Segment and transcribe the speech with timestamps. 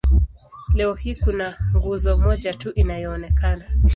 [0.73, 3.65] Leo hii kuna nguzo moja tu inayoonekana.